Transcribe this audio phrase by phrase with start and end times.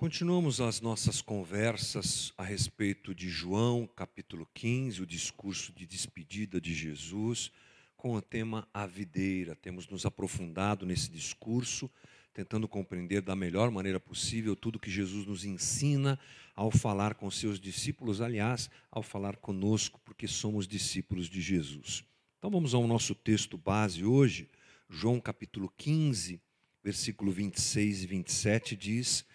[0.00, 6.72] Continuamos as nossas conversas a respeito de João, capítulo 15, o discurso de despedida de
[6.72, 7.52] Jesus,
[7.98, 9.54] com o tema A Videira.
[9.54, 11.90] Temos nos aprofundado nesse discurso,
[12.32, 16.18] tentando compreender da melhor maneira possível tudo que Jesus nos ensina
[16.56, 22.02] ao falar com seus discípulos, aliás, ao falar conosco, porque somos discípulos de Jesus.
[22.38, 24.48] Então vamos ao nosso texto base hoje,
[24.88, 26.40] João capítulo 15,
[26.82, 29.26] versículo 26 e 27 diz: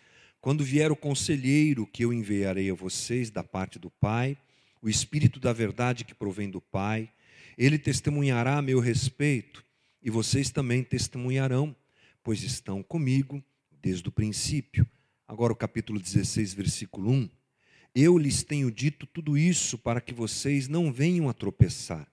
[0.46, 4.38] quando vier o conselheiro que eu enviarei a vocês da parte do Pai,
[4.80, 7.10] o Espírito da verdade que provém do Pai,
[7.58, 9.66] ele testemunhará a meu respeito,
[10.04, 11.76] e vocês também testemunharão,
[12.24, 13.44] pois estão comigo
[13.82, 14.88] desde o princípio.
[15.28, 17.30] Agora o capítulo 16, versículo 1.
[17.96, 22.08] Eu lhes tenho dito tudo isso para que vocês não venham a tropeçar.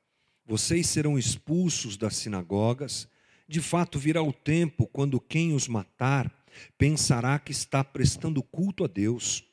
[0.47, 3.07] Vocês serão expulsos das sinagogas.
[3.47, 6.42] De fato, virá o tempo quando quem os matar
[6.77, 9.45] pensará que está prestando culto a Deus.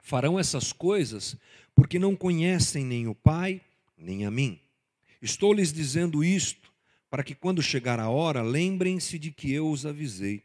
[0.00, 1.36] Farão essas coisas
[1.74, 3.60] porque não conhecem nem o Pai,
[3.96, 4.60] nem a mim.
[5.20, 6.72] Estou lhes dizendo isto
[7.08, 10.42] para que, quando chegar a hora, lembrem-se de que eu os avisei.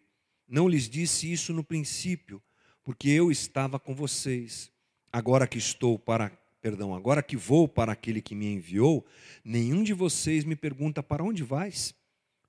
[0.48, 2.42] Não lhes disse isso no princípio,
[2.84, 4.72] porque eu estava com vocês.
[5.12, 6.30] Agora que estou para,
[6.62, 9.06] perdão, agora que vou para aquele que me enviou,
[9.44, 11.96] nenhum de vocês me pergunta para onde vais?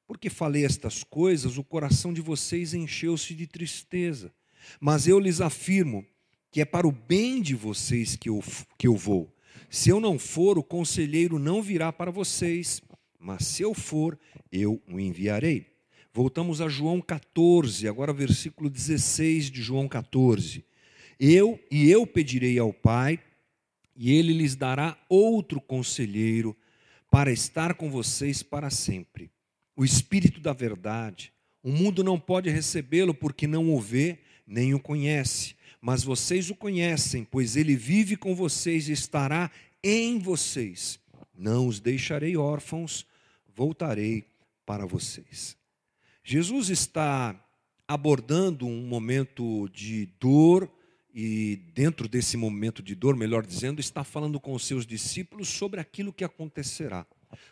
[0.08, 4.32] Porque falei estas coisas, o coração de vocês encheu-se de tristeza.
[4.80, 6.02] Mas eu lhes afirmo
[6.50, 8.42] que é para o bem de vocês que eu,
[8.78, 9.30] que eu vou.
[9.68, 12.80] Se eu não for, o conselheiro não virá para vocês,
[13.20, 14.18] mas se eu for,
[14.50, 15.66] eu o enviarei.
[16.10, 20.64] Voltamos a João 14, agora versículo 16 de João 14.
[21.20, 23.20] Eu e eu pedirei ao Pai,
[23.94, 26.56] e ele lhes dará outro conselheiro
[27.10, 29.30] para estar com vocês para sempre
[29.78, 31.32] o Espírito da verdade.
[31.62, 36.54] O mundo não pode recebê-lo porque não o vê nem o conhece, mas vocês o
[36.56, 39.48] conhecem, pois ele vive com vocês e estará
[39.84, 40.98] em vocês.
[41.32, 43.06] Não os deixarei órfãos,
[43.54, 44.25] voltarei
[44.66, 45.56] para vocês.
[46.24, 47.41] Jesus está
[47.86, 50.69] abordando um momento de dor
[51.14, 55.78] e dentro desse momento de dor, melhor dizendo, está falando com os seus discípulos sobre
[55.78, 57.06] aquilo que acontecerá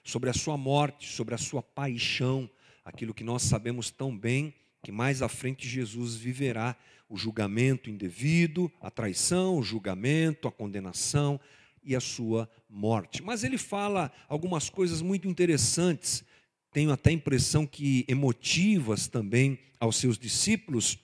[0.04, 2.48] sobre a sua morte, sobre a sua paixão,
[2.84, 6.76] aquilo que nós sabemos tão bem, que mais à frente Jesus viverá
[7.08, 11.40] o julgamento indevido, a traição, o julgamento, a condenação
[11.82, 13.22] e a sua morte.
[13.22, 16.24] Mas ele fala algumas coisas muito interessantes,
[16.72, 20.98] tenho até a impressão que emotivas também aos seus discípulos,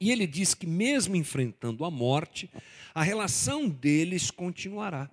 [0.00, 2.50] e ele diz que mesmo enfrentando a morte,
[2.94, 5.10] a relação deles continuará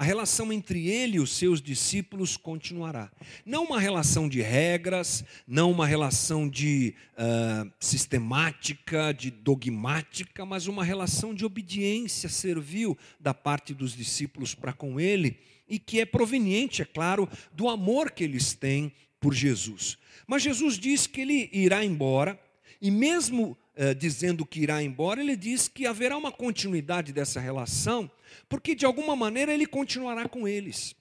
[0.00, 3.12] a relação entre ele e os seus discípulos continuará.
[3.44, 10.82] Não uma relação de regras, não uma relação de uh, sistemática, de dogmática, mas uma
[10.82, 15.36] relação de obediência servil da parte dos discípulos para com ele
[15.68, 18.90] e que é proveniente, é claro, do amor que eles têm
[19.20, 19.98] por Jesus.
[20.26, 22.40] Mas Jesus diz que ele irá embora
[22.80, 28.10] e mesmo uh, dizendo que irá embora, ele diz que haverá uma continuidade dessa relação
[28.48, 30.94] porque de alguma maneira ele continuará com eles.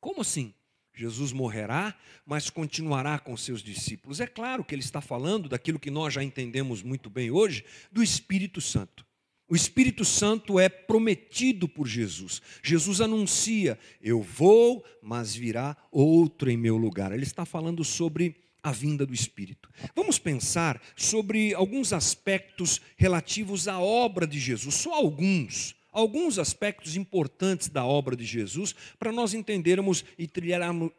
[0.00, 0.54] Como assim?
[0.94, 4.20] Jesus morrerá, mas continuará com seus discípulos.
[4.20, 8.02] É claro que ele está falando daquilo que nós já entendemos muito bem hoje, do
[8.02, 9.06] Espírito Santo.
[9.48, 12.40] O Espírito Santo é prometido por Jesus.
[12.62, 17.12] Jesus anuncia: Eu vou, mas virá outro em meu lugar.
[17.12, 19.68] Ele está falando sobre a vinda do Espírito.
[19.94, 27.68] Vamos pensar sobre alguns aspectos relativos à obra de Jesus, só alguns alguns aspectos importantes
[27.68, 30.90] da obra de Jesus para nós entendermos e trilharmos,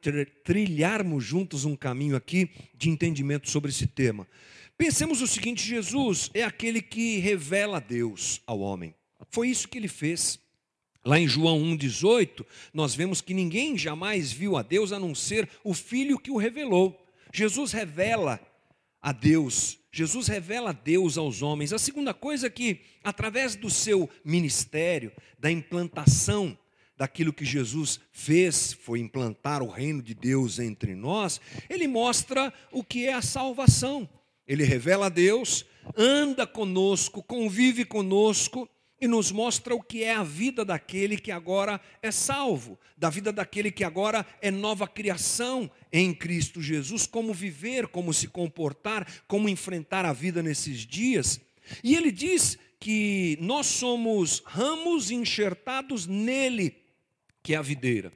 [0.43, 4.27] trilharmos juntos um caminho aqui de entendimento sobre esse tema.
[4.77, 8.93] Pensemos o seguinte: Jesus é aquele que revela Deus ao homem.
[9.29, 10.39] Foi isso que ele fez.
[11.05, 15.49] Lá em João 1,18, nós vemos que ninguém jamais viu a Deus a não ser
[15.61, 17.02] o Filho que o revelou.
[17.33, 18.39] Jesus revela
[19.01, 21.71] a Deus Jesus revela Deus aos homens.
[21.71, 26.57] A segunda coisa é que, através do seu ministério, da implantação
[26.97, 31.39] daquilo que Jesus fez, foi implantar o reino de Deus entre nós,
[31.69, 34.09] ele mostra o que é a salvação.
[34.47, 35.63] Ele revela a Deus,
[35.95, 38.67] anda conosco, convive conosco
[39.03, 43.33] e nos mostra o que é a vida daquele que agora é salvo, da vida
[43.33, 49.49] daquele que agora é nova criação em Cristo Jesus, como viver, como se comportar, como
[49.49, 51.41] enfrentar a vida nesses dias.
[51.83, 56.73] E ele diz que nós somos ramos enxertados nele,
[57.43, 58.09] que é a videira,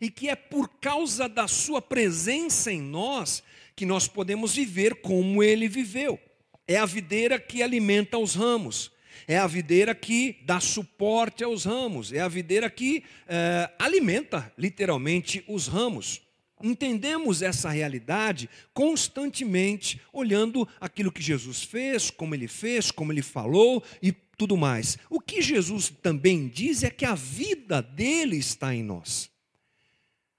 [0.00, 3.44] e que é por causa da sua presença em nós
[3.76, 6.18] que nós podemos viver como ele viveu.
[6.66, 8.95] É a videira que alimenta os ramos
[9.28, 15.44] É a videira que dá suporte aos ramos, é a videira que é, alimenta literalmente
[15.48, 16.22] os ramos.
[16.62, 23.82] Entendemos essa realidade constantemente, olhando aquilo que Jesus fez, como ele fez, como ele falou
[24.00, 24.96] e tudo mais.
[25.10, 29.30] O que Jesus também diz é que a vida dele está em nós.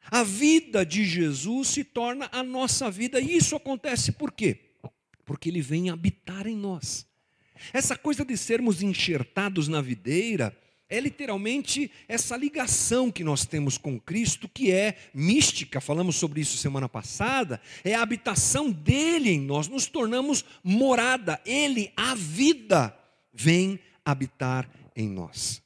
[0.09, 4.59] A vida de Jesus se torna a nossa vida, e isso acontece por quê?
[5.25, 7.06] Porque ele vem habitar em nós.
[7.73, 10.55] Essa coisa de sermos enxertados na videira
[10.89, 16.57] é literalmente essa ligação que nós temos com Cristo, que é mística, falamos sobre isso
[16.57, 22.97] semana passada, é a habitação dele em nós, nos tornamos morada, ele, a vida,
[23.33, 25.61] vem habitar em nós.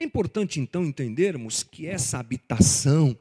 [0.00, 3.16] É importante então entendermos que essa habitação,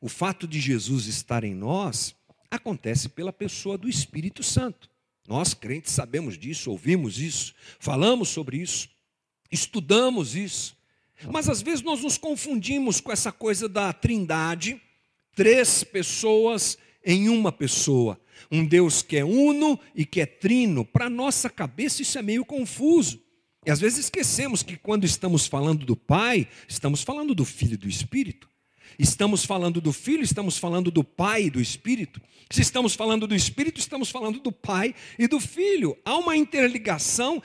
[0.00, 2.14] o fato de Jesus estar em nós,
[2.50, 4.90] acontece pela pessoa do Espírito Santo.
[5.26, 8.88] Nós, crentes, sabemos disso, ouvimos isso, falamos sobre isso,
[9.50, 10.76] estudamos isso.
[11.30, 14.80] Mas às vezes nós nos confundimos com essa coisa da trindade,
[15.34, 18.20] três pessoas em uma pessoa.
[18.50, 20.84] Um Deus que é uno e que é trino.
[20.84, 23.22] Para nossa cabeça isso é meio confuso.
[23.66, 27.76] E às vezes esquecemos que quando estamos falando do Pai, estamos falando do Filho e
[27.76, 28.48] do Espírito.
[28.98, 32.20] Estamos falando do Filho, estamos falando do Pai e do Espírito.
[32.50, 35.96] Se estamos falando do Espírito, estamos falando do Pai e do Filho.
[36.04, 37.42] Há uma interligação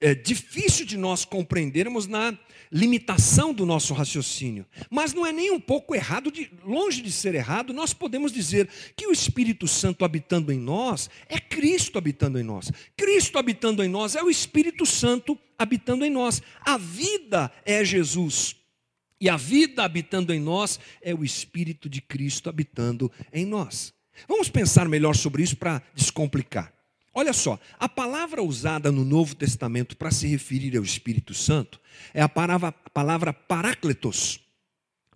[0.00, 2.36] é, difícil de nós compreendermos na
[2.70, 4.66] limitação do nosso raciocínio.
[4.90, 8.68] Mas não é nem um pouco errado, de, longe de ser errado, nós podemos dizer
[8.96, 12.70] que o Espírito Santo habitando em nós é Cristo habitando em nós.
[12.96, 16.42] Cristo habitando em nós é o Espírito Santo habitando em nós.
[16.60, 18.56] A vida é Jesus.
[19.24, 23.90] E a vida habitando em nós é o Espírito de Cristo habitando em nós.
[24.28, 26.70] Vamos pensar melhor sobre isso para descomplicar.
[27.14, 31.80] Olha só, a palavra usada no Novo Testamento para se referir ao Espírito Santo
[32.12, 34.40] é a palavra, a palavra parácletos.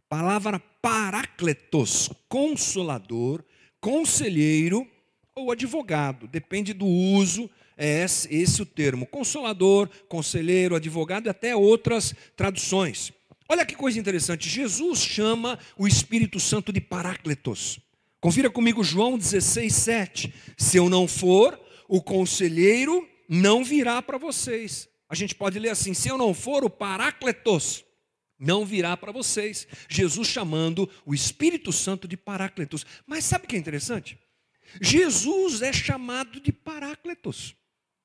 [0.09, 3.45] Palavra parácletos, consolador,
[3.79, 4.89] conselheiro
[5.35, 9.05] ou advogado, depende do uso, é esse, esse o termo.
[9.05, 13.13] Consolador, conselheiro, advogado e até outras traduções.
[13.51, 17.81] Olha que coisa interessante, Jesus chama o Espírito Santo de parácletos.
[18.21, 20.35] Confira comigo João 16, 7.
[20.57, 21.59] Se eu não for,
[21.89, 24.87] o conselheiro não virá para vocês.
[25.09, 27.85] A gente pode ler assim: se eu não for, o Parácletos
[28.39, 29.67] não virá para vocês.
[29.89, 32.85] Jesus chamando o Espírito Santo de Parácletos.
[33.07, 34.19] Mas sabe o que é interessante?
[34.81, 37.55] Jesus é chamado de Parácletos.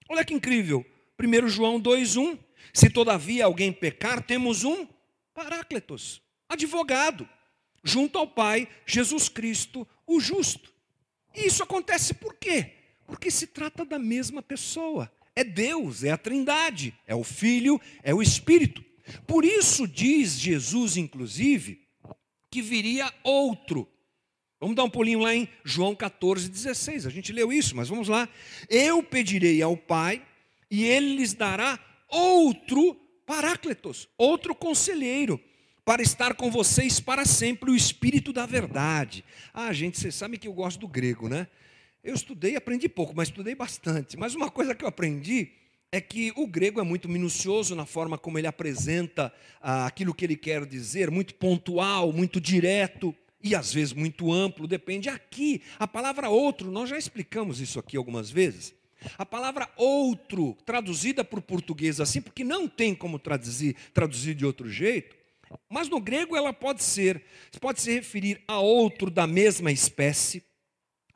[0.09, 0.85] Olha que incrível.
[1.19, 2.39] 1 João 2,1.
[2.73, 4.87] Se todavia alguém pecar, temos um
[5.33, 7.27] Parácletos, advogado,
[7.83, 10.71] junto ao Pai, Jesus Cristo, o justo.
[11.35, 12.73] E isso acontece por quê?
[13.07, 15.11] Porque se trata da mesma pessoa.
[15.35, 18.83] É Deus, é a Trindade, é o Filho, é o Espírito.
[19.25, 21.81] Por isso diz Jesus, inclusive,
[22.51, 23.89] que viria outro.
[24.59, 27.05] Vamos dar um pulinho lá em João 14, 16.
[27.05, 28.29] A gente leu isso, mas vamos lá.
[28.69, 30.25] Eu pedirei ao Pai,
[30.69, 35.39] e ele lhes dará outro Paráclitos, outro conselheiro,
[35.85, 39.23] para estar com vocês para sempre, o Espírito da Verdade.
[39.53, 41.47] Ah, gente, vocês sabem que eu gosto do grego, né?
[42.03, 44.17] Eu estudei, aprendi pouco, mas estudei bastante.
[44.17, 45.51] Mas uma coisa que eu aprendi
[45.91, 50.25] é que o grego é muito minucioso na forma como ele apresenta ah, aquilo que
[50.25, 55.07] ele quer dizer, muito pontual, muito direto e às vezes muito amplo, depende.
[55.07, 58.73] Aqui, a palavra outro, nós já explicamos isso aqui algumas vezes.
[59.17, 64.69] A palavra outro, traduzida por português assim, porque não tem como traduzir, traduzir de outro
[64.69, 65.15] jeito,
[65.69, 67.23] mas no grego ela pode ser,
[67.59, 70.43] pode se referir a outro da mesma espécie,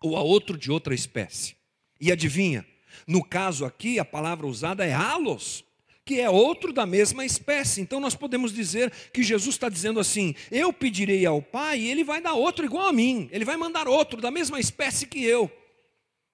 [0.02, 1.56] ou a outro de outra espécie.
[2.00, 2.66] E adivinha?
[3.08, 5.64] No caso aqui, a palavra usada é halos,
[6.06, 7.82] que é outro da mesma espécie.
[7.82, 12.04] Então nós podemos dizer que Jesus está dizendo assim: Eu pedirei ao Pai e ele
[12.04, 15.52] vai dar outro igual a mim, ele vai mandar outro da mesma espécie que eu.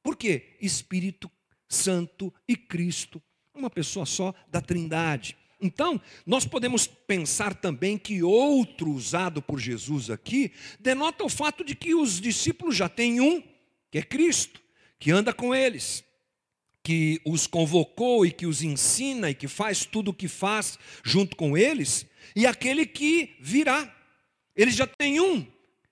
[0.04, 0.56] Por quê?
[0.62, 1.32] Espírito
[1.74, 3.22] Santo e Cristo,
[3.54, 5.36] uma pessoa só da Trindade.
[5.60, 11.74] Então, nós podemos pensar também que outro usado por Jesus aqui denota o fato de
[11.74, 13.42] que os discípulos já têm um
[13.90, 14.60] que é Cristo,
[14.98, 16.04] que anda com eles,
[16.82, 21.36] que os convocou e que os ensina e que faz tudo o que faz junto
[21.38, 23.96] com eles, e aquele que virá.
[24.56, 25.46] Eles já têm um,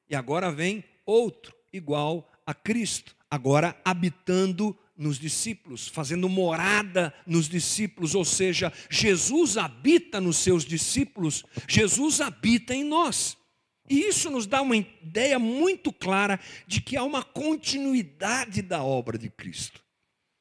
[0.09, 8.13] e agora vem outro, igual a Cristo, agora habitando nos discípulos, fazendo morada nos discípulos,
[8.13, 13.35] ou seja, Jesus habita nos seus discípulos, Jesus habita em nós.
[13.89, 19.17] E isso nos dá uma ideia muito clara de que há uma continuidade da obra
[19.17, 19.81] de Cristo.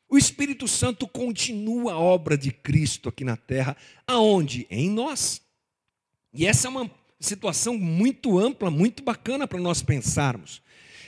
[0.08, 3.76] O Espírito Santo continua a obra de Cristo aqui na terra,
[4.06, 4.66] aonde?
[4.70, 5.40] Em nós.
[6.34, 10.60] E essa é uma situação muito ampla, muito bacana para nós pensarmos.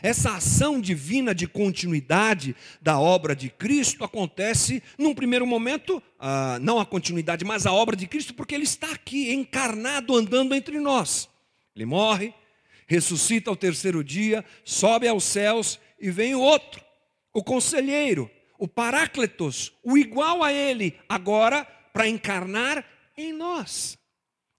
[0.02, 6.80] Essa ação divina de continuidade da obra de Cristo acontece, num primeiro momento, ah, não
[6.80, 11.28] a continuidade, mas a obra de Cristo, porque Ele está aqui, encarnado, andando entre nós.
[11.76, 12.34] Ele morre,
[12.88, 16.84] ressuscita ao terceiro dia, sobe aos céus e vem o outro,
[17.32, 18.28] o conselheiro,
[18.58, 22.84] o Paráclitos, o igual a Ele, agora para encarnar
[23.16, 23.96] em nós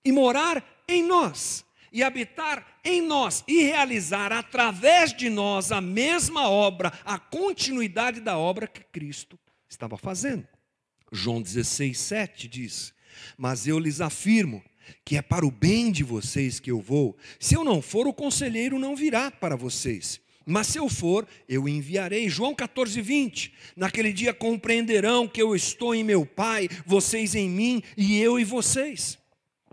[0.05, 6.49] e morar em nós e habitar em nós e realizar através de nós a mesma
[6.49, 10.47] obra, a continuidade da obra que Cristo estava fazendo.
[11.11, 12.93] João 16, 7 diz:
[13.37, 14.63] Mas eu lhes afirmo
[15.05, 17.15] que é para o bem de vocês que eu vou.
[17.39, 20.19] Se eu não for, o conselheiro não virá para vocês.
[20.45, 22.27] Mas se eu for, eu enviarei.
[22.27, 23.53] João 14, 20.
[23.77, 28.43] Naquele dia compreenderão que eu estou em meu Pai, vocês em mim e eu em
[28.43, 29.17] vocês.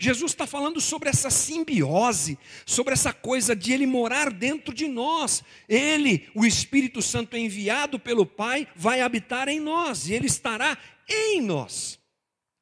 [0.01, 5.45] Jesus está falando sobre essa simbiose, sobre essa coisa de Ele morar dentro de nós.
[5.69, 11.43] Ele, o Espírito Santo enviado pelo Pai, vai habitar em nós e Ele estará em
[11.43, 12.01] nós.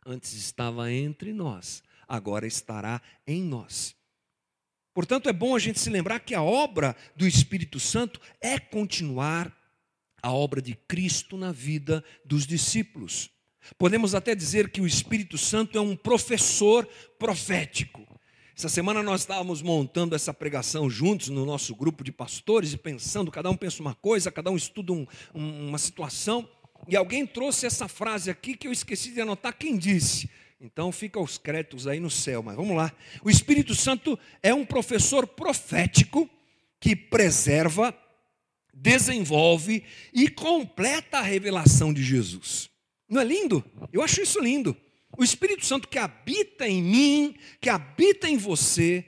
[0.04, 3.94] Antes estava entre nós, agora estará em nós.
[4.92, 9.56] Portanto, é bom a gente se lembrar que a obra do Espírito Santo é continuar
[10.20, 13.30] a obra de Cristo na vida dos discípulos.
[13.76, 18.06] Podemos até dizer que o Espírito Santo é um professor profético.
[18.56, 23.30] Essa semana nós estávamos montando essa pregação juntos no nosso grupo de pastores e pensando,
[23.30, 26.48] cada um pensa uma coisa, cada um estuda um, uma situação.
[26.88, 30.28] E alguém trouxe essa frase aqui que eu esqueci de anotar quem disse.
[30.60, 32.92] Então fica os créditos aí no céu, mas vamos lá.
[33.22, 36.28] O Espírito Santo é um professor profético
[36.80, 37.96] que preserva,
[38.74, 42.68] desenvolve e completa a revelação de Jesus.
[43.08, 43.64] Não é lindo?
[43.92, 44.76] Eu acho isso lindo.
[45.16, 49.04] O Espírito Santo que habita em mim, que habita em você,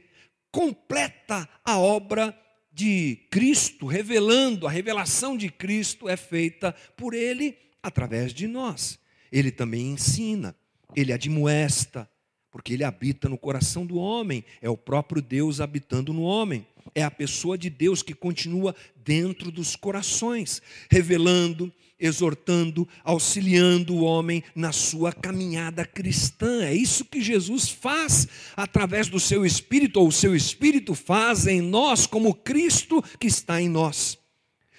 [0.51, 2.37] completa a obra
[2.73, 8.99] de Cristo, revelando, a revelação de Cristo é feita por Ele através de nós.
[9.31, 10.57] Ele também ensina,
[10.95, 12.11] ele admoesta,
[12.51, 16.67] porque ele habita no coração do homem, é o próprio Deus habitando no homem.
[16.95, 24.43] É a pessoa de Deus que continua dentro dos corações, revelando, exortando, auxiliando o homem
[24.55, 26.65] na sua caminhada cristã.
[26.65, 31.61] É isso que Jesus faz através do seu Espírito, ou o seu Espírito faz em
[31.61, 34.19] nós, como Cristo que está em nós.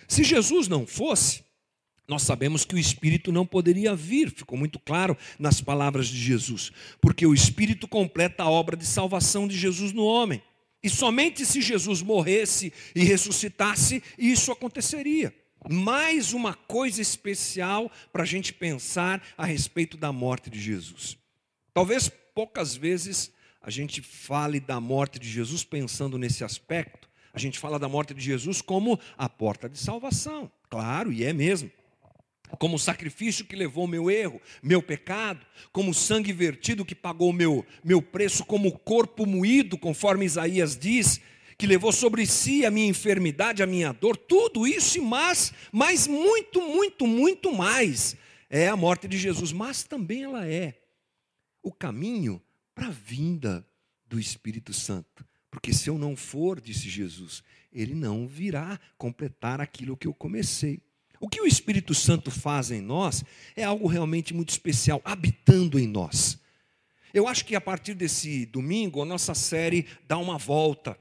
[0.07, 1.43] Se Jesus não fosse,
[2.07, 6.71] nós sabemos que o Espírito não poderia vir, ficou muito claro nas palavras de Jesus,
[6.99, 10.41] porque o Espírito completa a obra de salvação de Jesus no homem.
[10.83, 15.33] E somente se Jesus morresse e ressuscitasse, isso aconteceria.
[15.69, 21.17] Mais uma coisa especial para a gente pensar a respeito da morte de Jesus.
[21.73, 27.07] Talvez poucas vezes a gente fale da morte de Jesus pensando nesse aspecto.
[27.31, 30.51] A gente fala da morte de Jesus como a porta de salvação.
[30.67, 31.71] Claro, e é mesmo
[32.57, 37.31] como o sacrifício que levou meu erro, meu pecado, como o sangue vertido que pagou
[37.31, 41.21] meu, meu preço, como o corpo moído, conforme Isaías diz,
[41.57, 46.07] que levou sobre si a minha enfermidade, a minha dor, tudo isso e mais, mas
[46.07, 48.17] muito, muito, muito mais
[48.53, 50.77] é a morte de Jesus, mas também ela é
[51.63, 52.41] o caminho
[52.75, 53.65] para a vinda
[54.05, 55.25] do Espírito Santo.
[55.49, 57.41] Porque se eu não for, disse Jesus,
[57.71, 60.81] ele não virá completar aquilo que eu comecei.
[61.21, 63.23] O que o Espírito Santo faz em nós
[63.55, 66.39] é algo realmente muito especial, habitando em nós.
[67.13, 70.97] Eu acho que a partir desse domingo, a nossa série dá uma volta,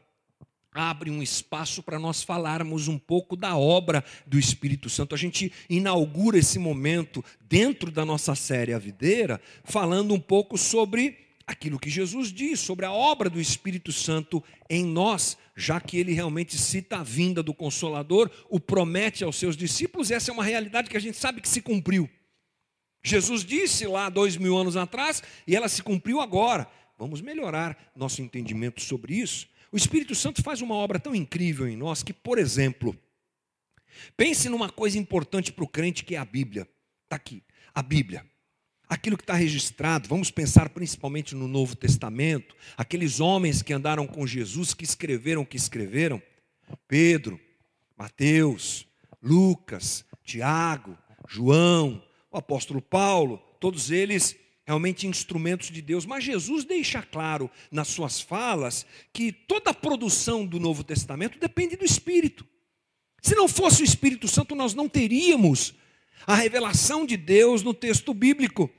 [0.70, 5.14] abre um espaço para nós falarmos um pouco da obra do Espírito Santo.
[5.14, 11.29] A gente inaugura esse momento dentro da nossa série A Videira, falando um pouco sobre
[11.50, 16.12] aquilo que Jesus diz sobre a obra do Espírito Santo em nós, já que ele
[16.12, 20.88] realmente cita a vinda do Consolador, o promete aos seus discípulos, essa é uma realidade
[20.88, 22.08] que a gente sabe que se cumpriu.
[23.02, 26.68] Jesus disse lá dois mil anos atrás e ela se cumpriu agora.
[26.98, 29.48] Vamos melhorar nosso entendimento sobre isso.
[29.72, 32.96] O Espírito Santo faz uma obra tão incrível em nós que, por exemplo,
[34.16, 36.68] pense numa coisa importante para o crente que é a Bíblia.
[37.04, 37.42] Está aqui,
[37.74, 38.29] a Bíblia
[38.90, 44.26] aquilo que está registrado, vamos pensar principalmente no Novo Testamento, aqueles homens que andaram com
[44.26, 46.20] Jesus, que escreveram o que escreveram,
[46.88, 47.38] Pedro,
[47.96, 48.88] Mateus,
[49.22, 57.00] Lucas, Tiago, João, o apóstolo Paulo, todos eles realmente instrumentos de Deus, mas Jesus deixa
[57.00, 62.44] claro nas suas falas que toda a produção do Novo Testamento depende do Espírito.
[63.22, 65.74] Se não fosse o Espírito Santo, nós não teríamos
[66.26, 68.70] a revelação de Deus no texto bíblico.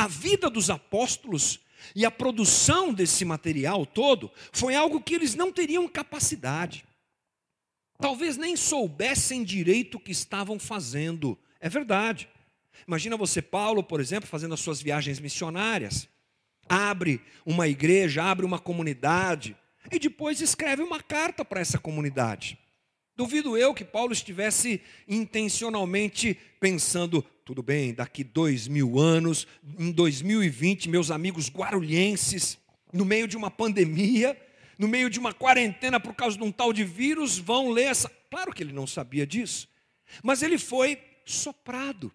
[0.00, 1.60] A vida dos apóstolos
[1.94, 6.86] e a produção desse material todo foi algo que eles não teriam capacidade.
[7.98, 11.38] Talvez nem soubessem direito o que estavam fazendo.
[11.60, 12.30] É verdade.
[12.88, 16.08] Imagina você, Paulo, por exemplo, fazendo as suas viagens missionárias.
[16.66, 19.54] Abre uma igreja, abre uma comunidade
[19.92, 22.58] e depois escreve uma carta para essa comunidade.
[23.20, 29.46] Duvido eu que Paulo estivesse intencionalmente pensando, tudo bem, daqui dois mil anos,
[29.78, 32.56] em 2020, meus amigos guarulhenses,
[32.90, 34.34] no meio de uma pandemia,
[34.78, 38.10] no meio de uma quarentena por causa de um tal de vírus, vão ler essa.
[38.30, 39.68] Claro que ele não sabia disso,
[40.22, 42.10] mas ele foi soprado.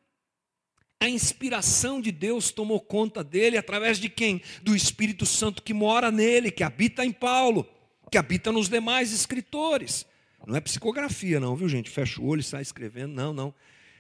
[1.00, 4.42] A inspiração de Deus tomou conta dele através de quem?
[4.64, 7.70] Do Espírito Santo que mora nele, que habita em Paulo,
[8.12, 10.04] que habita nos demais escritores.
[10.46, 11.90] Não é psicografia, não, viu, gente?
[11.90, 13.14] Fecha o olho e sai escrevendo.
[13.14, 13.54] Não, não.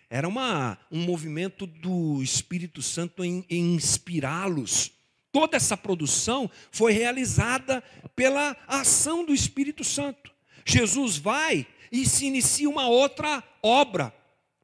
[0.09, 4.91] Era uma, um movimento do Espírito Santo em, em inspirá-los.
[5.31, 7.83] Toda essa produção foi realizada
[8.15, 10.31] pela ação do Espírito Santo.
[10.65, 14.13] Jesus vai e se inicia uma outra obra.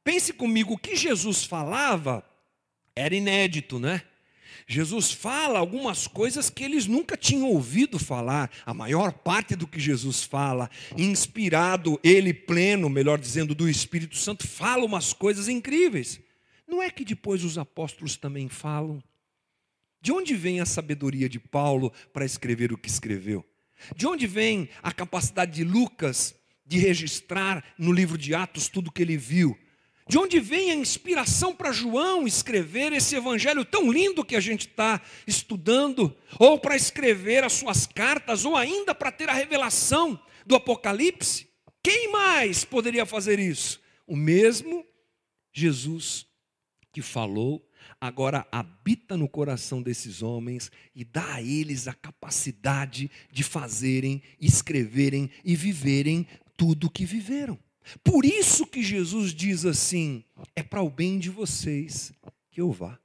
[0.04, 2.24] Pense comigo, o que Jesus falava
[2.96, 4.04] era inédito, né?
[4.68, 8.50] Jesus fala algumas coisas que eles nunca tinham ouvido falar.
[8.66, 14.48] A maior parte do que Jesus fala, inspirado, ele pleno, melhor dizendo, do Espírito Santo,
[14.48, 16.20] fala umas coisas incríveis.
[16.68, 19.04] Não é que depois os apóstolos também falam?
[20.02, 23.46] De onde vem a sabedoria de Paulo para escrever o que escreveu?
[23.96, 28.92] De onde vem a capacidade de Lucas de registrar no livro de Atos tudo o
[28.92, 29.58] que ele viu?
[30.12, 34.68] De onde vem a inspiração para João escrever esse evangelho tão lindo que a gente
[34.68, 36.14] está estudando?
[36.38, 41.48] Ou para escrever as suas cartas, ou ainda para ter a revelação do Apocalipse?
[41.82, 43.80] Quem mais poderia fazer isso?
[44.06, 44.86] O mesmo
[45.54, 46.28] Jesus
[46.92, 47.66] que falou,
[48.02, 55.32] agora habita no coração desses homens e dá a eles a capacidade de fazerem, escreverem
[55.46, 57.58] e viverem tudo o que viveram.
[58.04, 60.24] Por isso que Jesus diz assim:
[60.56, 62.14] é para o bem de vocês
[62.50, 63.00] que eu vá.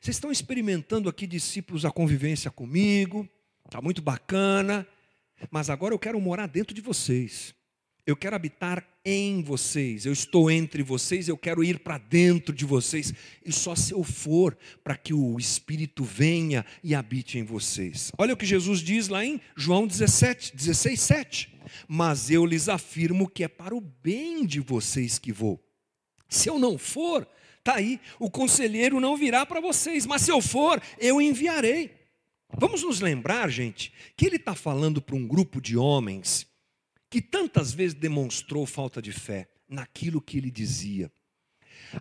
[0.00, 3.28] Vocês estão experimentando aqui, discípulos, a convivência comigo,
[3.64, 4.86] está muito bacana,
[5.50, 7.54] mas agora eu quero morar dentro de vocês.
[8.08, 12.64] Eu quero habitar em vocês, eu estou entre vocês, eu quero ir para dentro de
[12.64, 13.12] vocês,
[13.44, 18.10] e só se eu for para que o Espírito venha e habite em vocês.
[18.16, 21.54] Olha o que Jesus diz lá em João 17, 16, 7.
[21.86, 25.62] Mas eu lhes afirmo que é para o bem de vocês que vou.
[26.30, 30.40] Se eu não for, está aí, o conselheiro não virá para vocês, mas se eu
[30.40, 31.90] for, eu enviarei.
[32.56, 36.48] Vamos nos lembrar, gente, que ele está falando para um grupo de homens
[37.10, 41.10] que tantas vezes demonstrou falta de fé naquilo que ele dizia.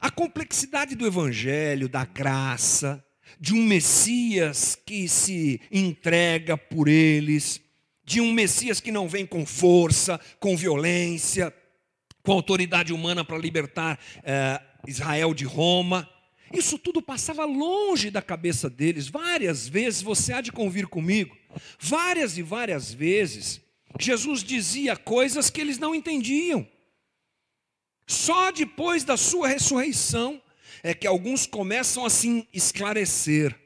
[0.02, 3.04] A complexidade do evangelho, da graça,
[3.40, 7.62] de um Messias que se entrega por eles,
[8.04, 11.54] de um Messias que não vem com força, com violência,
[12.24, 16.10] com autoridade humana para libertar eh, Israel de Roma.
[16.54, 19.08] Isso tudo passava longe da cabeça deles.
[19.08, 21.38] Várias vezes, você há de convir comigo,
[21.80, 23.62] várias e várias vezes,
[24.00, 26.68] Jesus dizia coisas que eles não entendiam.
[28.06, 30.42] Só depois da sua ressurreição
[30.84, 33.58] é que alguns começam a se esclarecer.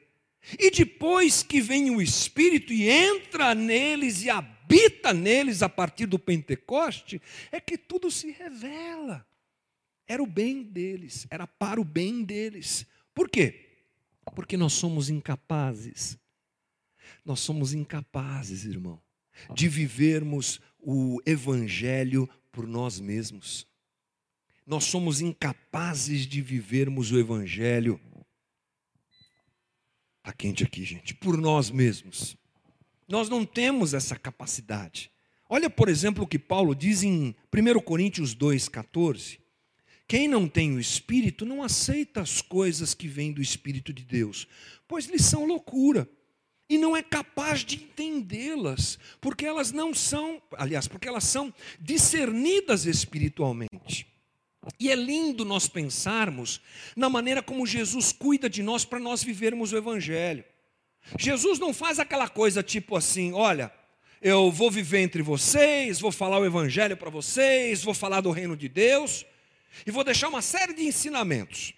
[0.58, 6.18] E depois que vem o Espírito e entra neles e habita neles a partir do
[6.18, 9.24] Pentecoste, é que tudo se revela.
[10.08, 12.84] Era o bem deles, era para o bem deles.
[13.14, 13.84] Por quê?
[14.34, 16.18] Porque nós somos incapazes.
[17.24, 19.00] Nós somos incapazes, irmão
[19.54, 23.66] de vivermos o Evangelho por nós mesmos.
[24.66, 28.00] Nós somos incapazes de vivermos o Evangelho.
[30.18, 32.36] Está quente aqui, gente, por nós mesmos.
[33.08, 35.10] Nós não temos essa capacidade.
[35.48, 39.40] Olha, por exemplo, o que Paulo diz em 1 Coríntios 2,14.
[40.06, 44.46] Quem não tem o Espírito não aceita as coisas que vêm do Espírito de Deus,
[44.86, 46.08] pois lhes são loucura
[46.72, 52.86] e não é capaz de entendê-las, porque elas não são, aliás, porque elas são discernidas
[52.86, 54.06] espiritualmente.
[54.80, 56.62] E é lindo nós pensarmos
[56.96, 60.46] na maneira como Jesus cuida de nós para nós vivermos o Evangelho.
[61.18, 63.70] Jesus não faz aquela coisa tipo assim: olha,
[64.22, 68.56] eu vou viver entre vocês, vou falar o Evangelho para vocês, vou falar do reino
[68.56, 69.26] de Deus,
[69.86, 71.74] e vou deixar uma série de ensinamentos.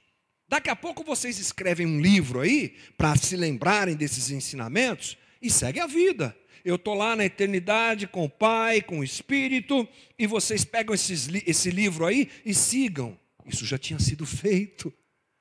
[0.55, 5.81] Daqui a pouco vocês escrevem um livro aí, para se lembrarem desses ensinamentos, e segue
[5.81, 6.33] a vida.
[6.65, 11.29] Eu estou lá na eternidade com o Pai, com o Espírito, e vocês pegam esses,
[11.45, 13.19] esse livro aí e sigam.
[13.45, 14.95] Isso já tinha sido feito.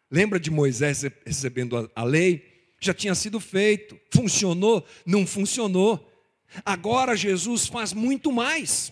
[0.10, 2.71] Lembra de Moisés recebendo a lei?
[2.80, 3.95] Já tinha sido feito.
[4.12, 4.84] Funcionou?
[5.06, 6.12] Não funcionou.
[6.65, 8.91] Agora Jesus faz muito mais.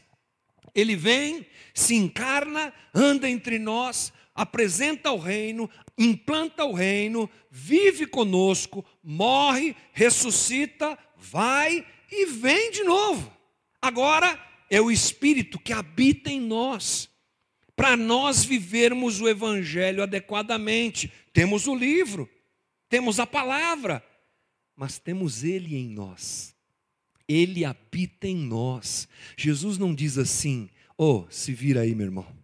[0.76, 5.70] Ele vem, se encarna, anda entre nós, apresenta o reino,
[6.04, 13.32] implanta o reino, vive conosco, morre, ressuscita, vai e vem de novo.
[13.82, 17.10] Agora é o Espírito que habita em nós,
[17.76, 21.12] para nós vivermos o Evangelho adequadamente.
[21.34, 22.30] Temos o livro,
[22.90, 24.04] temos a palavra,
[24.76, 26.56] mas temos Ele em nós.
[27.28, 29.08] Ele habita em nós.
[29.38, 32.41] Jesus não diz assim, oh, se vira aí, meu irmão.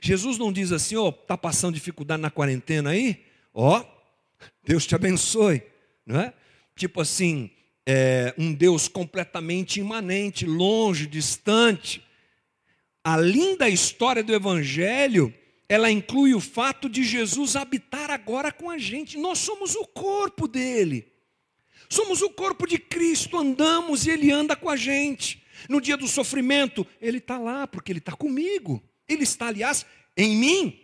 [0.00, 3.24] Jesus não diz assim, ó, oh, está passando dificuldade na quarentena aí?
[3.52, 5.62] Ó, oh, Deus te abençoe,
[6.06, 6.32] não é?
[6.76, 7.50] Tipo assim,
[7.86, 12.02] é, um Deus completamente imanente, longe, distante.
[13.02, 15.32] A linda história do Evangelho,
[15.68, 19.18] ela inclui o fato de Jesus habitar agora com a gente.
[19.18, 21.12] Nós somos o corpo dele.
[21.88, 25.42] Somos o corpo de Cristo, andamos e Ele anda com a gente.
[25.68, 28.82] No dia do sofrimento, Ele está lá, porque Ele está comigo.
[29.08, 29.84] Ele está, aliás,
[30.16, 30.80] em mim.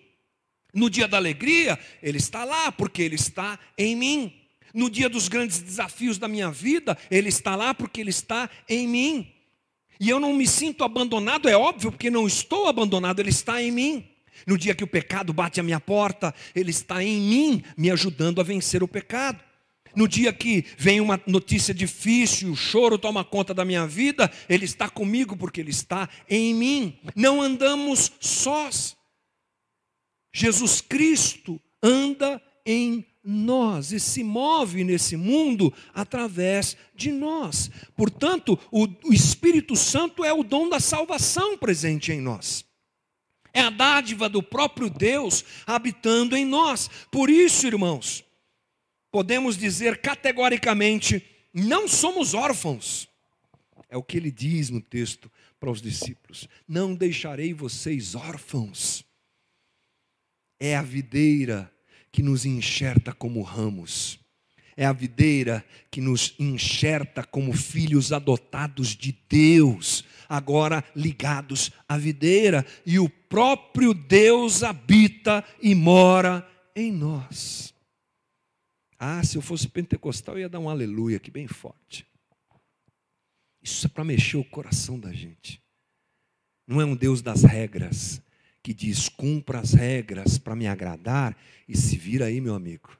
[0.72, 4.32] No dia da alegria, Ele está lá, porque Ele está em mim.
[4.72, 8.86] No dia dos grandes desafios da minha vida, Ele está lá, porque Ele está em
[8.86, 9.32] mim.
[9.98, 13.70] E eu não me sinto abandonado, é óbvio, porque não estou abandonado, Ele está em
[13.70, 14.08] mim.
[14.46, 18.40] No dia que o pecado bate à minha porta, Ele está em mim, me ajudando
[18.40, 19.42] a vencer o pecado.
[19.94, 24.64] No dia que vem uma notícia difícil, o choro toma conta da minha vida, Ele
[24.64, 26.98] está comigo porque Ele está em mim.
[27.14, 28.96] Não andamos sós.
[30.32, 37.70] Jesus Cristo anda em nós e se move nesse mundo através de nós.
[37.96, 42.64] Portanto, o, Espírito Santo é o dom da salvação presente em nós.
[43.52, 46.88] É a dádiva do próprio Deus habitando em nós.
[47.10, 48.24] Por isso, irmãos,
[49.10, 53.08] podemos dizer categoricamente: não somos órfãos.
[53.88, 59.04] É o que ele diz no texto para os discípulos: Não deixarei vocês órfãos.
[60.58, 61.72] É a videira
[62.12, 64.18] que nos enxerta como ramos.
[64.76, 72.64] É a videira que nos enxerta como filhos adotados de Deus, agora ligados à videira,
[72.86, 77.74] e o próprio Deus habita e mora em nós.
[79.02, 82.06] Ah, se eu fosse pentecostal, eu ia dar um aleluia aqui bem forte.
[83.62, 85.62] Isso é para mexer o coração da gente.
[86.66, 88.20] Não é um Deus das regras,
[88.62, 91.34] que diz: cumpra as regras para me agradar,
[91.66, 92.94] e se vira aí, meu amigo.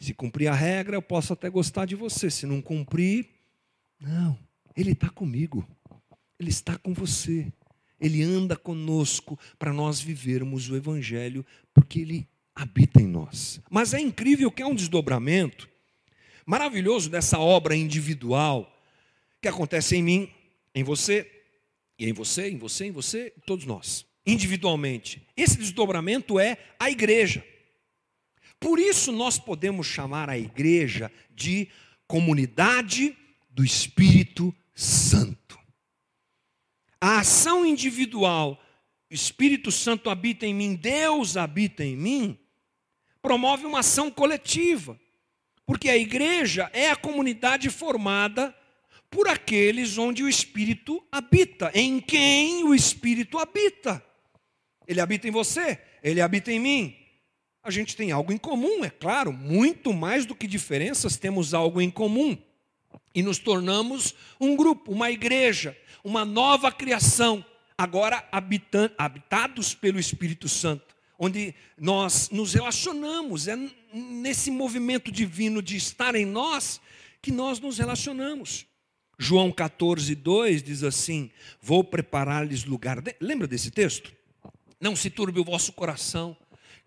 [0.00, 2.30] Se cumprir a regra, eu posso até gostar de você.
[2.30, 3.28] Se não cumprir,
[4.00, 4.38] não.
[4.74, 5.68] Ele está comigo.
[6.38, 7.52] Ele está com você.
[8.00, 11.44] Ele anda conosco para nós vivermos o Evangelho,
[11.74, 13.60] porque Ele habita em nós.
[13.70, 15.68] Mas é incrível que é um desdobramento
[16.46, 18.72] maravilhoso dessa obra individual
[19.42, 20.32] que acontece em mim,
[20.74, 21.30] em você,
[21.98, 25.22] e em você, em você, em você, todos nós, individualmente.
[25.36, 27.44] Esse desdobramento é a igreja.
[28.58, 31.68] Por isso nós podemos chamar a igreja de
[32.06, 33.16] comunidade
[33.50, 35.58] do Espírito Santo.
[37.00, 38.60] A ação individual,
[39.10, 42.38] Espírito Santo habita em mim, Deus habita em mim,
[43.26, 44.96] promove uma ação coletiva.
[45.66, 48.54] Porque a igreja é a comunidade formada
[49.10, 54.00] por aqueles onde o Espírito habita, em quem o Espírito habita.
[54.86, 56.96] Ele habita em você, ele habita em mim.
[57.64, 61.80] A gente tem algo em comum, é claro, muito mais do que diferenças, temos algo
[61.80, 62.38] em comum.
[63.12, 67.44] E nos tornamos um grupo, uma igreja, uma nova criação,
[67.76, 68.24] agora
[68.96, 70.85] habitados pelo Espírito Santo
[71.18, 73.56] onde nós nos relacionamos, é
[73.92, 76.80] nesse movimento divino de estar em nós
[77.22, 78.66] que nós nos relacionamos.
[79.18, 83.02] João 14, 2 diz assim: Vou preparar-lhes lugar.
[83.20, 84.12] Lembra desse texto?
[84.80, 86.36] Não se turbe o vosso coração.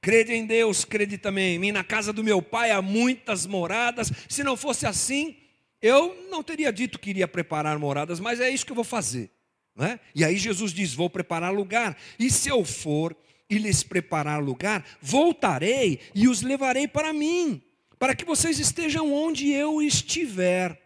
[0.02, 1.72] Crede em Deus, crede também em mim.
[1.72, 4.12] Na casa do meu pai há muitas moradas.
[4.30, 5.36] Se não fosse assim,
[5.82, 9.30] eu não teria dito que iria preparar moradas, mas é isso que eu vou fazer.
[9.76, 10.00] Não é?
[10.14, 11.98] E aí Jesus diz: Vou preparar lugar.
[12.20, 13.16] E se eu for
[13.50, 17.62] e lhes preparar lugar, voltarei e os levarei para mim,
[17.98, 20.80] para que vocês estejam onde eu estiver.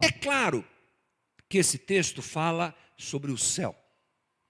[0.00, 0.64] É claro
[1.48, 3.76] que esse texto fala sobre o céu,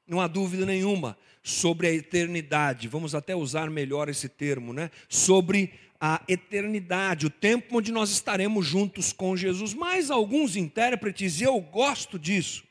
[0.07, 4.91] não há dúvida nenhuma sobre a eternidade, vamos até usar melhor esse termo, né?
[5.09, 9.73] Sobre a eternidade, o tempo onde nós estaremos juntos com Jesus.
[9.73, 12.65] Mas alguns intérpretes, e eu gosto disso,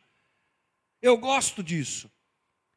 [1.01, 2.09] eu gosto disso,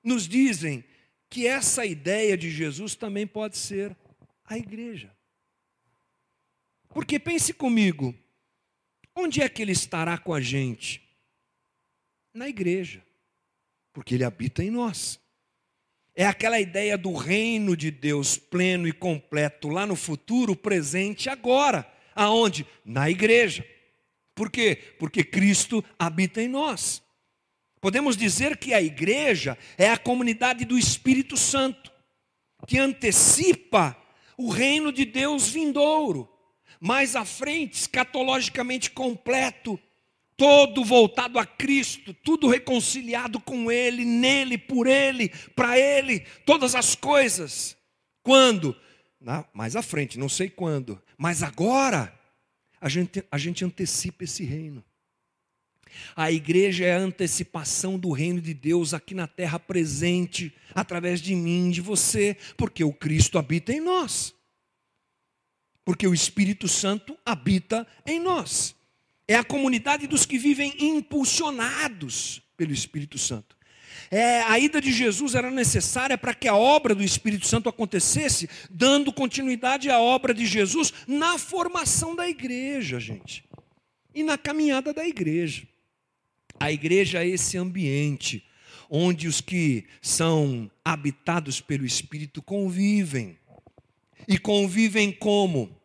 [0.03, 0.85] nos dizem
[1.31, 3.97] que essa ideia de Jesus também pode ser
[4.45, 5.15] a igreja.
[6.89, 8.15] Porque pense comigo,
[9.15, 11.03] onde é que ele estará com a gente?
[12.33, 13.05] Na igreja,
[13.93, 15.21] porque ele habita em nós.
[16.15, 21.89] É aquela ideia do reino de Deus pleno e completo lá no futuro, presente agora.
[22.15, 22.67] Aonde?
[22.85, 23.65] Na igreja.
[24.35, 24.77] Por quê?
[24.99, 27.03] Porque Cristo habita em nós.
[27.81, 31.93] Podemos dizer que a igreja é a comunidade do Espírito Santo,
[32.67, 33.97] que antecipa
[34.37, 36.29] o reino de Deus vindouro,
[36.81, 39.79] mais à frente, escatologicamente completo,
[40.37, 46.95] todo voltado a Cristo, tudo reconciliado com Ele, nele, por Ele, para Ele, todas as
[46.95, 47.77] coisas.
[48.23, 48.77] Quando?
[49.21, 52.17] Na, mais à frente, não sei quando, mas agora
[52.81, 54.85] a gente, a gente antecipa esse reino.
[56.15, 61.35] A igreja é a antecipação do reino de Deus aqui na terra presente, através de
[61.35, 64.35] mim, de você, porque o Cristo habita em nós.
[65.85, 68.75] Porque o Espírito Santo habita em nós.
[69.27, 73.59] É a comunidade dos que vivem impulsionados pelo Espírito Santo.
[74.11, 78.49] É, a ida de Jesus era necessária para que a obra do Espírito Santo acontecesse,
[78.71, 83.45] dando continuidade à obra de Jesus na formação da igreja, gente,
[84.15, 85.67] e na caminhada da igreja.
[86.61, 88.45] A igreja é esse ambiente
[88.91, 93.39] onde os que são habitados pelo Espírito convivem.
[94.27, 95.77] E convivem como?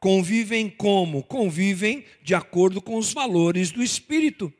[0.00, 1.22] Convivem como?
[1.22, 4.52] Convivem de acordo com os valores do Espírito.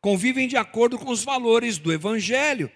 [0.00, 2.70] Convivem de acordo com os valores do Evangelho.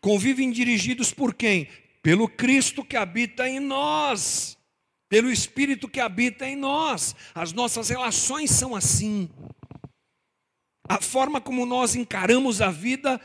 [0.00, 1.68] Convivem dirigidos por quem?
[2.02, 4.58] Pelo Cristo que habita em nós.
[5.08, 7.14] Pelo Espírito que habita em nós.
[7.34, 9.30] As nossas relações são assim.
[10.86, 13.20] A forma como nós encaramos a vida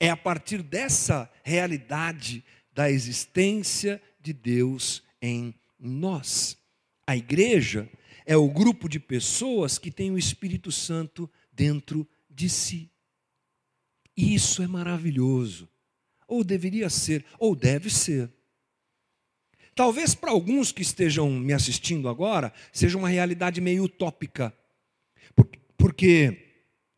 [0.00, 6.56] é a partir dessa realidade da existência de Deus em nós.
[7.06, 7.88] A igreja
[8.26, 12.90] é o grupo de pessoas que tem o Espírito Santo dentro de si.
[14.16, 15.68] E isso é maravilhoso.
[16.26, 18.32] Ou deveria ser, ou deve ser.
[19.74, 24.56] Talvez para alguns que estejam me assistindo agora, seja uma realidade meio utópica.
[25.76, 26.53] Porque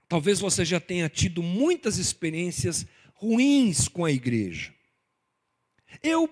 [0.08, 4.72] Talvez você já tenha tido muitas experiências ruins com a igreja.
[6.02, 6.30] Eu,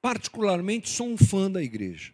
[0.00, 2.12] particularmente, sou um fã da igreja.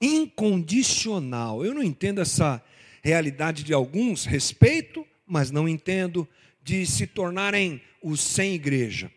[0.00, 1.64] Incondicional.
[1.64, 2.62] Eu não entendo essa
[3.02, 6.28] realidade de alguns, respeito, mas não entendo,
[6.62, 9.12] de se tornarem os sem igreja.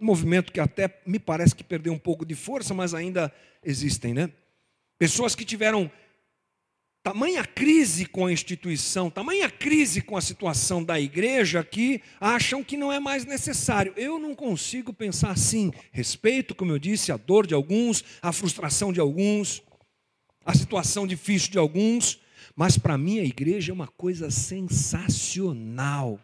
[0.00, 3.32] Um movimento que até me parece que perdeu um pouco de força, mas ainda
[3.62, 4.32] existem, né?
[4.98, 5.90] Pessoas que tiveram
[7.02, 12.76] tamanha crise com a instituição, tamanha crise com a situação da igreja que acham que
[12.76, 13.94] não é mais necessário.
[13.96, 15.72] Eu não consigo pensar assim.
[15.92, 19.62] Respeito, como eu disse, a dor de alguns, a frustração de alguns,
[20.44, 22.20] a situação difícil de alguns,
[22.54, 26.20] mas para mim a igreja é uma coisa sensacional.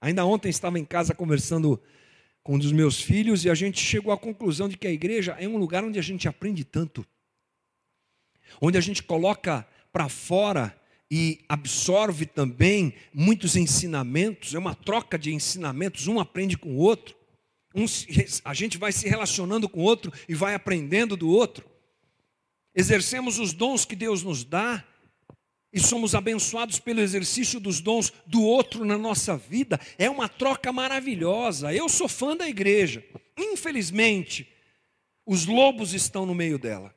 [0.00, 1.80] Ainda ontem estava em casa conversando
[2.42, 5.36] com um dos meus filhos e a gente chegou à conclusão de que a igreja
[5.38, 7.06] é um lugar onde a gente aprende tanto
[8.60, 10.78] onde a gente coloca para fora
[11.10, 17.16] e absorve também muitos ensinamentos, é uma troca de ensinamentos, um aprende com o outro,
[17.74, 17.84] um,
[18.44, 21.68] a gente vai se relacionando com o outro e vai aprendendo do outro.
[22.74, 24.84] Exercemos os dons que Deus nos dá
[25.72, 29.78] e somos abençoados pelo exercício dos dons do outro na nossa vida.
[29.98, 31.72] É uma troca maravilhosa.
[31.72, 33.04] Eu sou fã da igreja.
[33.36, 34.48] Infelizmente,
[35.26, 36.94] os lobos estão no meio dela.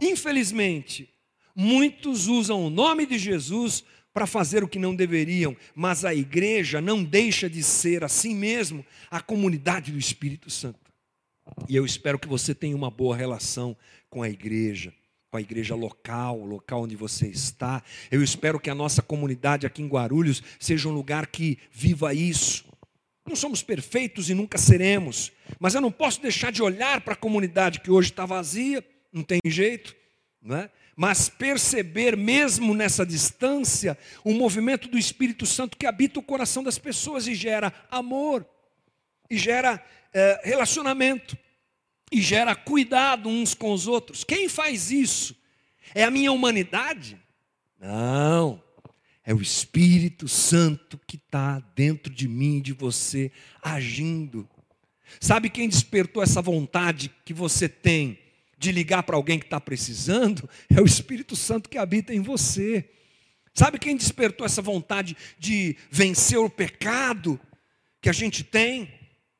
[0.00, 1.08] Infelizmente,
[1.54, 6.80] muitos usam o nome de Jesus para fazer o que não deveriam, mas a igreja
[6.80, 10.90] não deixa de ser assim mesmo a comunidade do Espírito Santo.
[11.68, 13.76] E eu espero que você tenha uma boa relação
[14.08, 14.92] com a igreja,
[15.30, 17.82] com a igreja local, o local onde você está.
[18.10, 22.64] Eu espero que a nossa comunidade aqui em Guarulhos seja um lugar que viva isso.
[23.26, 27.16] Não somos perfeitos e nunca seremos, mas eu não posso deixar de olhar para a
[27.16, 29.94] comunidade que hoje está vazia não tem jeito,
[30.42, 30.70] não é?
[31.00, 36.76] mas perceber mesmo nessa distância o movimento do Espírito Santo que habita o coração das
[36.76, 38.46] pessoas e gera amor,
[39.30, 41.38] e gera é, relacionamento,
[42.12, 44.24] e gera cuidado uns com os outros.
[44.24, 45.34] Quem faz isso?
[45.94, 47.18] É a minha humanidade?
[47.78, 48.62] Não,
[49.24, 54.46] é o Espírito Santo que está dentro de mim e de você agindo.
[55.18, 58.18] Sabe quem despertou essa vontade que você tem?
[58.60, 62.90] De ligar para alguém que está precisando, é o Espírito Santo que habita em você.
[63.54, 67.40] Sabe quem despertou essa vontade de vencer o pecado
[68.02, 68.92] que a gente tem?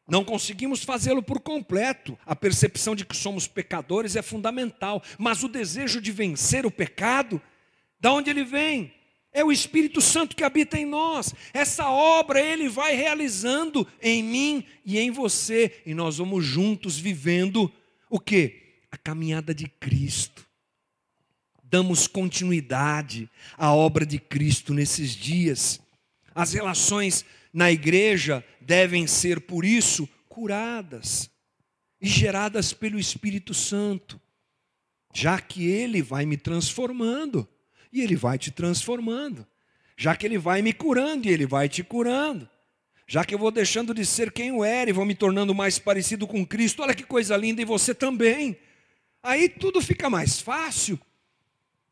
[0.09, 2.19] Não conseguimos fazê-lo por completo.
[2.25, 7.43] A percepção de que somos pecadores é fundamental, mas o desejo de vencer o pecado,
[8.01, 8.91] da onde ele vem?
[9.35, 11.35] É o Espírito Santo que habita em nós.
[11.53, 17.71] Essa obra ele vai realizando em mim e em você, e nós vamos juntos vivendo
[18.09, 18.70] o que?
[18.91, 20.47] A caminhada de Cristo.
[21.63, 25.81] Damos continuidade à obra de Cristo nesses dias.
[26.35, 31.31] As relações na igreja devem ser, por isso, curadas
[32.01, 34.21] e geradas pelo Espírito Santo,
[35.15, 37.47] já que Ele vai me transformando
[37.93, 39.47] e Ele vai te transformando,
[39.97, 42.49] já que Ele vai me curando e Ele vai te curando,
[43.07, 45.79] já que eu vou deixando de ser quem eu era e vou me tornando mais
[45.79, 48.57] parecido com Cristo, olha que coisa linda, e você também.
[49.23, 50.99] Aí tudo fica mais fácil.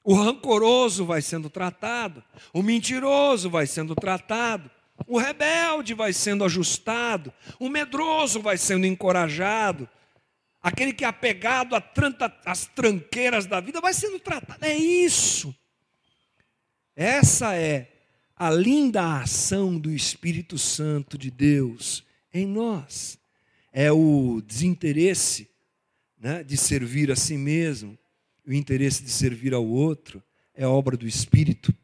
[0.02, 4.70] O rancoroso vai sendo tratado, o mentiroso vai sendo tratado,
[5.06, 9.86] o rebelde vai sendo ajustado, o medroso vai sendo encorajado,
[10.62, 11.76] aquele que é apegado
[12.44, 14.64] às tranqueiras da vida vai sendo tratado.
[14.64, 15.54] É isso.
[16.96, 17.92] Essa é
[18.34, 23.18] a linda ação do Espírito Santo de Deus em nós.
[23.70, 25.50] É o desinteresse
[26.20, 27.98] né, de servir a si mesmo,
[28.46, 30.22] o interesse de servir ao outro,
[30.54, 31.74] é obra do Espírito.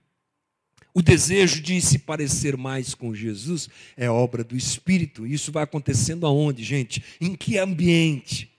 [0.92, 5.26] O desejo de se parecer mais com Jesus é obra do Espírito.
[5.26, 7.02] Isso vai acontecendo aonde, gente?
[7.20, 8.50] Em que ambiente?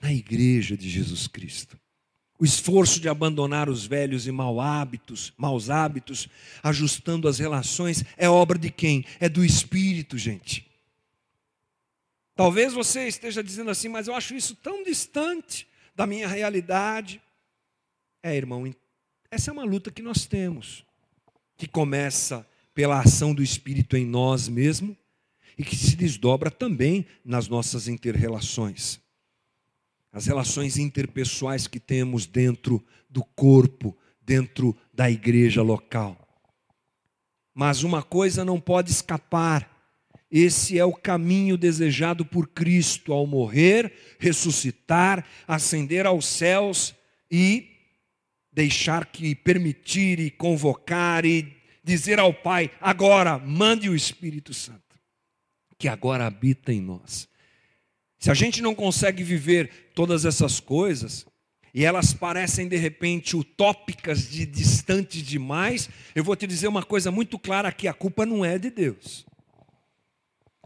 [0.00, 1.78] Na igreja de Jesus Cristo.
[2.38, 6.28] O esforço de abandonar os velhos e maus hábitos, maus hábitos,
[6.62, 9.06] ajustando as relações, é obra de quem?
[9.18, 10.65] É do Espírito, gente.
[12.36, 17.20] Talvez você esteja dizendo assim, mas eu acho isso tão distante da minha realidade.
[18.22, 18.72] É, irmão,
[19.30, 20.84] essa é uma luta que nós temos
[21.56, 24.94] que começa pela ação do Espírito em nós mesmos
[25.56, 29.00] e que se desdobra também nas nossas interrelações.
[30.12, 36.18] As relações interpessoais que temos dentro do corpo, dentro da igreja local.
[37.54, 39.75] Mas uma coisa não pode escapar:
[40.30, 46.94] esse é o caminho desejado por Cristo ao morrer, ressuscitar, ascender aos céus
[47.30, 47.70] e
[48.52, 54.98] deixar que permitir e convocar e dizer ao Pai: agora mande o Espírito Santo,
[55.78, 57.28] que agora habita em nós.
[58.18, 61.24] Se a gente não consegue viver todas essas coisas,
[61.72, 67.12] e elas parecem de repente utópicas de distantes demais, eu vou te dizer uma coisa
[67.12, 69.24] muito clara aqui: a culpa não é de Deus.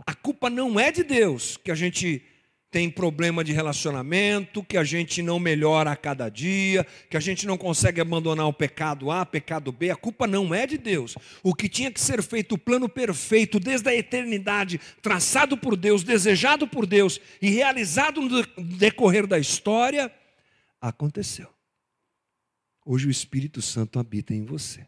[0.06, 2.22] A culpa não é de Deus que a gente
[2.70, 7.44] tem problema de relacionamento, que a gente não melhora a cada dia, que a gente
[7.44, 11.16] não consegue abandonar o pecado A, pecado B, a culpa não é de Deus.
[11.42, 16.04] O que tinha que ser feito, o plano perfeito desde a eternidade, traçado por Deus,
[16.04, 20.12] desejado por Deus e realizado no decorrer da história,
[20.80, 21.48] aconteceu.
[22.86, 24.86] Hoje o Espírito Santo habita em você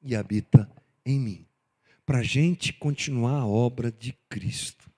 [0.00, 0.70] e habita
[1.04, 1.46] em mim,
[2.08, 4.90] para a gente continuar a obra de Cristo.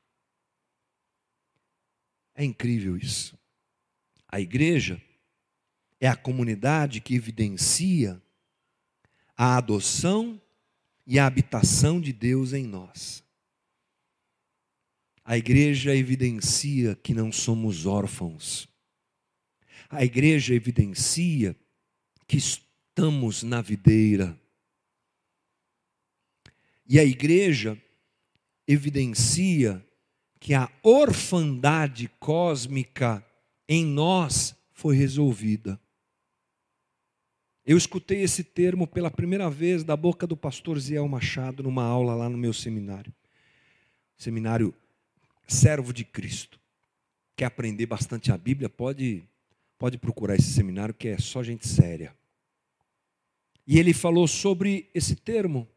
[2.37, 3.37] É incrível isso.
[4.29, 5.03] A igreja
[5.99, 8.23] é a comunidade que evidencia
[9.37, 10.40] a adoção
[11.05, 13.25] e a habitação de Deus em nós.
[15.25, 18.68] A igreja evidencia que não somos órfãos.
[19.88, 21.57] A igreja evidencia
[22.29, 24.39] que estamos na videira.
[26.92, 27.81] E a igreja
[28.66, 29.87] evidencia
[30.40, 33.24] que a orfandade cósmica
[33.68, 35.81] em nós foi resolvida.
[37.64, 42.16] Eu escutei esse termo pela primeira vez da boca do pastor Ziel Machado numa aula
[42.16, 43.14] lá no meu seminário.
[44.18, 44.74] Seminário
[45.46, 46.59] Servo de Cristo.
[47.37, 48.68] Quer aprender bastante a Bíblia?
[48.68, 49.22] Pode,
[49.79, 52.12] pode procurar esse seminário que é só gente séria.
[53.65, 55.69] E ele falou sobre esse termo,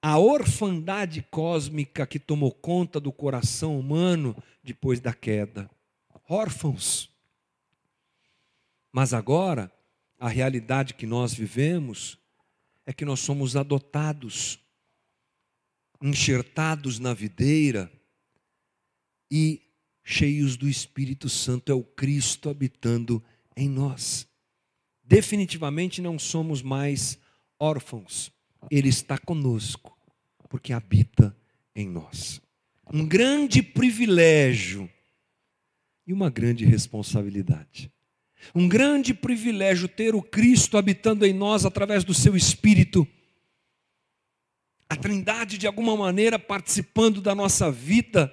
[0.00, 5.68] a orfandade cósmica que tomou conta do coração humano depois da queda.
[6.28, 7.10] Órfãos.
[8.92, 9.72] Mas agora,
[10.18, 12.18] a realidade que nós vivemos
[12.86, 14.58] é que nós somos adotados,
[16.00, 17.92] enxertados na videira
[19.30, 19.60] e
[20.04, 23.22] cheios do Espírito Santo, é o Cristo habitando
[23.56, 24.26] em nós.
[25.02, 27.18] Definitivamente não somos mais
[27.58, 28.32] órfãos
[28.70, 29.96] ele está conosco,
[30.48, 31.36] porque habita
[31.74, 32.40] em nós.
[32.92, 34.90] Um grande privilégio
[36.06, 37.92] e uma grande responsabilidade.
[38.54, 43.06] Um grande privilégio ter o Cristo habitando em nós através do seu Espírito.
[44.88, 48.32] A Trindade, de alguma maneira, participando da nossa vida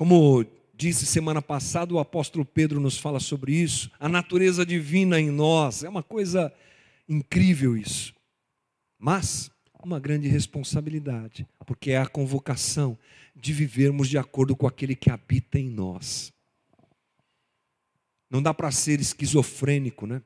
[0.00, 5.30] Como disse semana passada, o apóstolo Pedro nos fala sobre isso, a natureza divina em
[5.30, 6.50] nós, é uma coisa
[7.06, 8.14] incrível isso.
[9.00, 9.50] Mas
[9.82, 12.98] uma grande responsabilidade, porque é a convocação
[13.34, 16.30] de vivermos de acordo com aquele que habita em nós.
[18.28, 20.20] Não dá para ser esquizofrênico, né?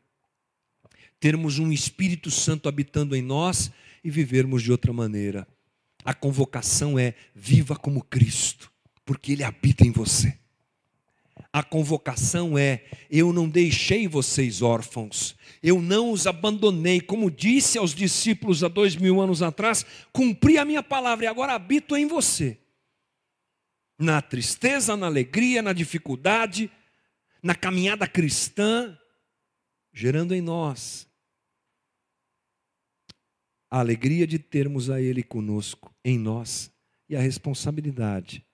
[1.20, 3.70] Termos um Espírito Santo habitando em nós
[4.02, 5.46] e vivermos de outra maneira.
[6.04, 8.72] A convocação é: viva como Cristo,
[9.04, 10.36] porque Ele habita em você.
[11.52, 17.94] A convocação é: eu não deixei vocês órfãos, eu não os abandonei, como disse aos
[17.94, 22.58] discípulos há dois mil anos atrás, cumpri a minha palavra e agora habito em você.
[23.98, 26.70] Na tristeza, na alegria, na dificuldade,
[27.42, 28.98] na caminhada cristã,
[29.92, 31.06] gerando em nós
[33.70, 36.70] a alegria de termos a Ele conosco, em nós,
[37.08, 38.44] e a responsabilidade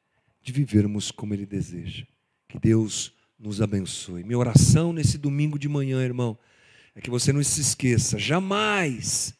[0.40, 2.06] de vivermos como Ele deseja.
[2.50, 4.24] Que Deus nos abençoe.
[4.24, 6.38] Minha oração nesse domingo de manhã, irmão,
[6.94, 9.32] é que você não se esqueça jamais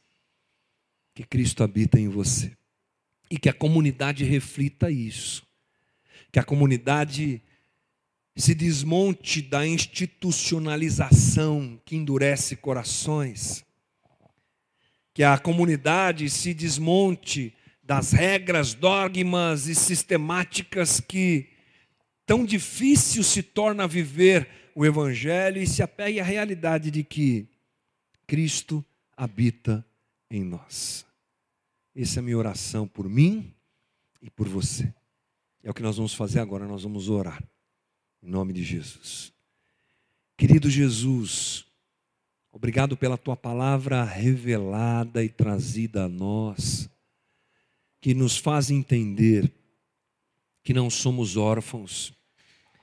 [1.14, 2.56] que Cristo habita em você
[3.30, 5.46] e que a comunidade reflita isso.
[6.32, 7.42] Que a comunidade
[8.36, 13.64] se desmonte da institucionalização que endurece corações
[15.12, 17.52] que a comunidade se desmonte
[17.82, 21.48] das regras, dogmas e sistemáticas que
[22.30, 27.48] tão difícil se torna viver o Evangelho e se apegue à realidade de que
[28.24, 28.84] Cristo
[29.16, 29.84] habita
[30.30, 31.04] em nós.
[31.92, 33.52] Essa é a minha oração por mim
[34.22, 34.94] e por você.
[35.60, 37.42] É o que nós vamos fazer agora, nós vamos orar.
[38.22, 39.32] Em nome de Jesus.
[40.36, 41.66] Querido Jesus,
[42.52, 46.88] Obrigado pela tua palavra revelada e trazida a nós,
[48.00, 49.52] que nos faz entender
[50.62, 52.19] que não somos órfãos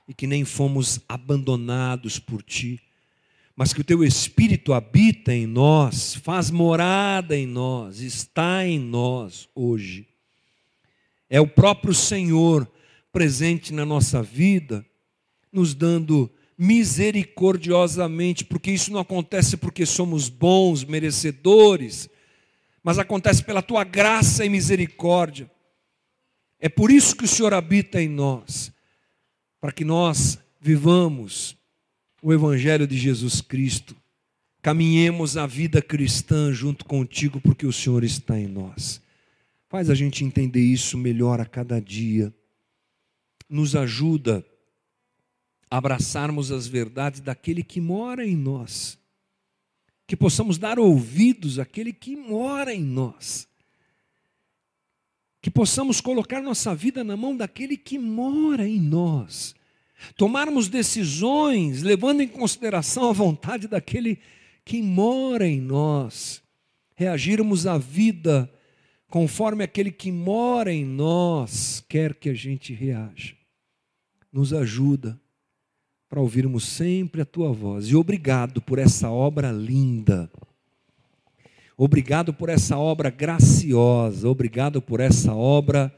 [0.08, 2.80] e que nem fomos abandonados por ti,
[3.54, 9.48] mas que o teu Espírito habita em nós, faz morada em nós, está em nós
[9.54, 10.08] hoje.
[11.28, 12.70] É o próprio Senhor
[13.12, 14.86] presente na nossa vida,
[15.52, 22.08] nos dando misericordiosamente, porque isso não acontece porque somos bons, merecedores,
[22.82, 25.50] mas acontece pela tua graça e misericórdia.
[26.58, 28.72] É por isso que o Senhor habita em nós,
[29.60, 31.56] para que nós vivamos
[32.22, 33.96] o Evangelho de Jesus Cristo,
[34.60, 39.00] caminhemos a vida cristã junto contigo, porque o Senhor está em nós.
[39.68, 42.32] Faz a gente entender isso melhor a cada dia.
[43.48, 44.44] Nos ajuda
[45.70, 48.98] abraçarmos as verdades daquele que mora em nós,
[50.06, 53.46] que possamos dar ouvidos àquele que mora em nós,
[55.48, 59.54] que possamos colocar nossa vida na mão daquele que mora em nós,
[60.14, 64.18] tomarmos decisões levando em consideração a vontade daquele
[64.62, 66.42] que mora em nós,
[66.94, 68.52] reagirmos à vida
[69.08, 73.34] conforme aquele que mora em nós quer que a gente reaja.
[74.30, 75.18] Nos ajuda
[76.10, 77.88] para ouvirmos sempre a tua voz.
[77.88, 80.30] E obrigado por essa obra linda.
[81.80, 84.28] Obrigado por essa obra graciosa.
[84.28, 85.96] Obrigado por essa obra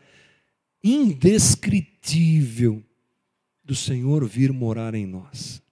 [0.84, 2.84] indescritível
[3.64, 5.62] do Senhor vir morar em nós.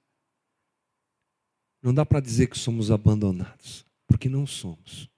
[1.83, 5.11] Não dá para dizer que somos abandonados, porque não somos.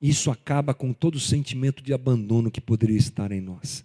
[0.00, 3.84] Isso acaba com todo o sentimento de abandono que poderia estar em nós.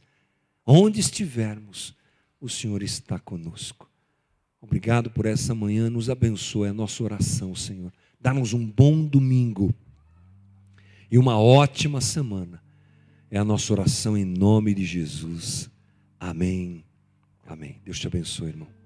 [0.66, 1.94] Onde estivermos,
[2.40, 3.92] o Senhor está conosco.
[4.62, 7.92] Obrigado por essa manhã, nos abençoe a nossa oração, Senhor.
[8.20, 9.74] Dá-nos um bom domingo
[11.10, 12.62] e uma ótima semana.
[13.30, 15.70] É a nossa oração em nome de Jesus.
[16.20, 16.84] Amém.
[17.46, 17.80] Amém.
[17.84, 18.77] Deus te abençoe, irmão.